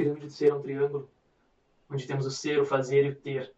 pirâmide 0.00 0.26
do 0.26 0.32
ser 0.32 0.50
é 0.50 0.54
um 0.54 0.62
triângulo, 0.62 1.10
onde 1.90 2.06
temos 2.06 2.24
o 2.24 2.30
ser, 2.30 2.58
o 2.58 2.64
fazer 2.64 3.04
e 3.04 3.10
o 3.10 3.14
ter. 3.14 3.52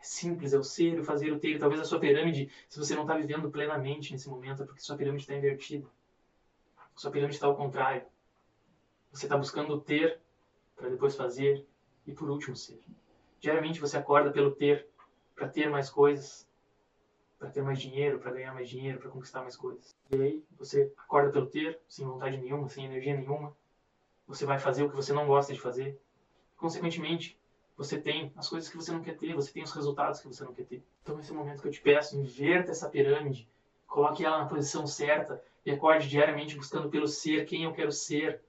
É 0.00 0.02
simples, 0.02 0.52
é 0.52 0.58
o 0.58 0.64
ser, 0.64 0.98
o 0.98 1.04
fazer, 1.04 1.32
o 1.32 1.38
ter. 1.38 1.58
Talvez 1.58 1.80
a 1.80 1.84
sua 1.84 2.00
pirâmide, 2.00 2.50
se 2.68 2.78
você 2.78 2.94
não 2.94 3.02
está 3.02 3.16
vivendo 3.16 3.50
plenamente 3.50 4.12
nesse 4.12 4.28
momento, 4.28 4.62
é 4.62 4.66
porque 4.66 4.80
sua 4.80 4.96
pirâmide 4.96 5.22
está 5.22 5.34
invertida. 5.34 5.86
Sua 6.96 7.10
pirâmide 7.10 7.36
está 7.36 7.46
ao 7.46 7.56
contrário. 7.56 8.02
Você 9.12 9.26
está 9.26 9.36
buscando 9.36 9.74
o 9.74 9.80
ter 9.80 10.20
para 10.76 10.88
depois 10.88 11.16
fazer 11.16 11.64
e 12.06 12.12
por 12.12 12.28
último 12.28 12.56
ser. 12.56 12.80
Diariamente 13.40 13.80
você 13.80 13.96
acorda 13.96 14.30
pelo 14.30 14.50
ter, 14.50 14.86
para 15.34 15.48
ter 15.48 15.70
mais 15.70 15.88
coisas, 15.88 16.46
para 17.38 17.50
ter 17.50 17.62
mais 17.62 17.80
dinheiro, 17.80 18.18
para 18.18 18.32
ganhar 18.32 18.52
mais 18.52 18.68
dinheiro, 18.68 18.98
para 18.98 19.10
conquistar 19.10 19.42
mais 19.42 19.56
coisas. 19.56 19.96
E 20.10 20.16
aí 20.16 20.44
você 20.58 20.92
acorda 20.96 21.30
pelo 21.30 21.46
ter, 21.46 21.78
sem 21.88 22.04
vontade 22.04 22.36
nenhuma, 22.36 22.68
sem 22.68 22.84
energia 22.84 23.16
nenhuma. 23.16 23.54
Você 24.28 24.44
vai 24.44 24.58
fazer 24.58 24.84
o 24.84 24.90
que 24.90 24.94
você 24.94 25.12
não 25.12 25.26
gosta 25.26 25.54
de 25.54 25.60
fazer. 25.60 25.98
Consequentemente, 26.56 27.38
você 27.76 27.98
tem 27.98 28.30
as 28.36 28.48
coisas 28.48 28.68
que 28.68 28.76
você 28.76 28.92
não 28.92 29.00
quer 29.00 29.16
ter, 29.16 29.34
você 29.34 29.52
tem 29.52 29.62
os 29.62 29.72
resultados 29.72 30.20
que 30.20 30.28
você 30.28 30.44
não 30.44 30.52
quer 30.52 30.66
ter. 30.66 30.84
Então 31.02 31.18
esse 31.18 31.32
é 31.32 31.34
momento 31.34 31.62
que 31.62 31.68
eu 31.68 31.72
te 31.72 31.80
peço, 31.80 32.18
inverta 32.18 32.72
essa 32.72 32.90
pirâmide, 32.90 33.48
coloque 33.86 34.24
ela 34.24 34.38
na 34.38 34.46
posição 34.46 34.86
certa 34.86 35.42
e 35.64 35.70
acorde 35.70 36.08
diariamente 36.08 36.56
buscando 36.56 36.90
pelo 36.90 37.08
ser, 37.08 37.46
quem 37.46 37.64
eu 37.64 37.72
quero 37.72 37.90
ser. 37.90 38.42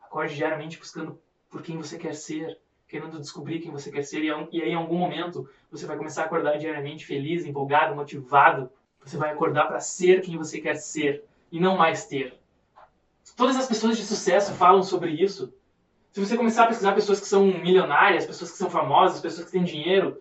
Acorde 0.00 0.34
diariamente 0.34 0.78
buscando 0.78 1.20
por 1.50 1.62
quem 1.62 1.76
você 1.76 1.98
quer 1.98 2.14
ser, 2.14 2.58
querendo 2.88 3.18
descobrir 3.18 3.60
quem 3.60 3.72
você 3.72 3.90
quer 3.90 4.04
ser 4.04 4.22
e, 4.22 4.28
e 4.52 4.62
aí 4.62 4.70
em 4.70 4.74
algum 4.74 4.96
momento 4.96 5.48
você 5.70 5.84
vai 5.84 5.98
começar 5.98 6.22
a 6.22 6.26
acordar 6.26 6.56
diariamente 6.56 7.04
feliz, 7.04 7.44
empolgado, 7.44 7.94
motivado. 7.94 8.70
Você 9.04 9.16
vai 9.16 9.32
acordar 9.32 9.66
para 9.66 9.80
ser 9.80 10.22
quem 10.22 10.38
você 10.38 10.60
quer 10.60 10.76
ser 10.76 11.24
e 11.52 11.60
não 11.60 11.76
mais 11.76 12.06
ter. 12.06 12.38
Todas 13.34 13.56
as 13.56 13.66
pessoas 13.66 13.96
de 13.96 14.04
sucesso 14.04 14.52
falam 14.52 14.82
sobre 14.82 15.10
isso. 15.10 15.52
Se 16.12 16.24
você 16.24 16.36
começar 16.36 16.64
a 16.64 16.66
pesquisar 16.68 16.92
pessoas 16.92 17.20
que 17.20 17.26
são 17.26 17.46
milionárias, 17.46 18.24
pessoas 18.24 18.50
que 18.52 18.58
são 18.58 18.70
famosas, 18.70 19.20
pessoas 19.20 19.46
que 19.46 19.52
têm 19.52 19.64
dinheiro, 19.64 20.18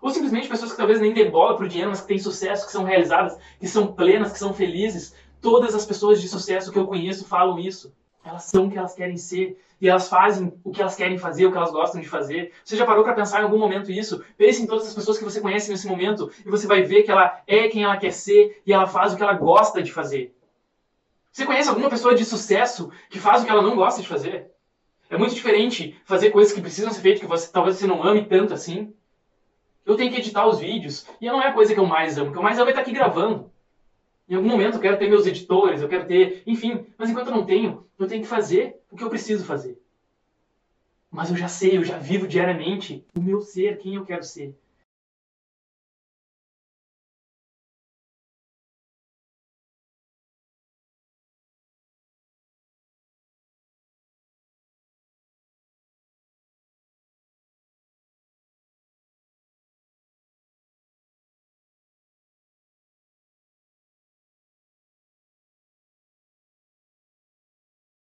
ou 0.00 0.10
simplesmente 0.10 0.48
pessoas 0.48 0.72
que 0.72 0.76
talvez 0.76 1.00
nem 1.00 1.12
dêem 1.12 1.30
bola 1.30 1.56
pro 1.56 1.68
dinheiro, 1.68 1.90
mas 1.90 2.00
que 2.00 2.08
têm 2.08 2.18
sucesso, 2.18 2.66
que 2.66 2.72
são 2.72 2.84
realizadas, 2.84 3.36
que 3.58 3.66
são 3.66 3.92
plenas, 3.92 4.32
que 4.32 4.38
são 4.38 4.52
felizes, 4.52 5.14
todas 5.40 5.74
as 5.74 5.86
pessoas 5.86 6.20
de 6.20 6.28
sucesso 6.28 6.70
que 6.70 6.78
eu 6.78 6.86
conheço 6.86 7.26
falam 7.26 7.58
isso. 7.58 7.92
Elas 8.24 8.44
são 8.44 8.66
o 8.66 8.70
que 8.70 8.78
elas 8.78 8.94
querem 8.94 9.16
ser 9.16 9.60
e 9.80 9.88
elas 9.88 10.08
fazem 10.08 10.52
o 10.62 10.70
que 10.70 10.80
elas 10.80 10.94
querem 10.94 11.18
fazer, 11.18 11.46
o 11.46 11.50
que 11.50 11.56
elas 11.56 11.72
gostam 11.72 12.00
de 12.00 12.08
fazer. 12.08 12.52
Você 12.64 12.76
já 12.76 12.86
parou 12.86 13.02
para 13.02 13.14
pensar 13.14 13.40
em 13.40 13.44
algum 13.44 13.58
momento 13.58 13.90
isso? 13.90 14.24
Pense 14.36 14.62
em 14.62 14.66
todas 14.66 14.86
as 14.86 14.94
pessoas 14.94 15.18
que 15.18 15.24
você 15.24 15.40
conhece 15.40 15.70
nesse 15.70 15.88
momento 15.88 16.30
e 16.46 16.48
você 16.48 16.68
vai 16.68 16.82
ver 16.82 17.02
que 17.02 17.10
ela 17.10 17.40
é 17.48 17.66
quem 17.66 17.82
ela 17.82 17.96
quer 17.96 18.12
ser 18.12 18.62
e 18.64 18.72
ela 18.72 18.86
faz 18.86 19.12
o 19.12 19.16
que 19.16 19.22
ela 19.24 19.34
gosta 19.34 19.82
de 19.82 19.92
fazer. 19.92 20.32
Você 21.32 21.46
conhece 21.46 21.70
alguma 21.70 21.88
pessoa 21.88 22.14
de 22.14 22.26
sucesso 22.26 22.92
que 23.08 23.18
faz 23.18 23.42
o 23.42 23.46
que 23.46 23.50
ela 23.50 23.62
não 23.62 23.74
gosta 23.74 24.02
de 24.02 24.06
fazer? 24.06 24.50
É 25.08 25.16
muito 25.16 25.34
diferente 25.34 25.98
fazer 26.04 26.30
coisas 26.30 26.52
que 26.52 26.60
precisam 26.60 26.92
ser 26.92 27.00
feitas 27.00 27.20
que 27.20 27.26
você, 27.26 27.50
talvez 27.50 27.76
você 27.76 27.86
não 27.86 28.02
ame 28.02 28.26
tanto 28.26 28.52
assim. 28.52 28.92
Eu 29.84 29.96
tenho 29.96 30.10
que 30.10 30.18
editar 30.18 30.46
os 30.46 30.58
vídeos 30.58 31.06
e 31.18 31.26
não 31.26 31.42
é 31.42 31.48
a 31.48 31.52
coisa 31.52 31.72
que 31.72 31.80
eu 31.80 31.86
mais 31.86 32.18
amo. 32.18 32.28
O 32.28 32.32
que 32.32 32.38
eu 32.38 32.42
mais 32.42 32.58
amo 32.58 32.68
é 32.68 32.72
estar 32.72 32.82
aqui 32.82 32.92
gravando. 32.92 33.50
Em 34.28 34.34
algum 34.34 34.48
momento 34.48 34.74
eu 34.74 34.80
quero 34.80 34.98
ter 34.98 35.08
meus 35.08 35.26
editores, 35.26 35.80
eu 35.80 35.88
quero 35.88 36.06
ter, 36.06 36.42
enfim, 36.46 36.86
mas 36.98 37.08
enquanto 37.08 37.28
eu 37.28 37.34
não 37.34 37.46
tenho, 37.46 37.86
eu 37.98 38.06
tenho 38.06 38.22
que 38.22 38.28
fazer 38.28 38.76
o 38.90 38.96
que 38.96 39.02
eu 39.02 39.10
preciso 39.10 39.44
fazer. 39.44 39.80
Mas 41.10 41.30
eu 41.30 41.36
já 41.36 41.48
sei, 41.48 41.78
eu 41.78 41.84
já 41.84 41.96
vivo 41.96 42.28
diariamente 42.28 43.04
o 43.16 43.20
meu 43.20 43.40
ser, 43.40 43.78
quem 43.78 43.94
eu 43.94 44.04
quero 44.04 44.22
ser. 44.22 44.54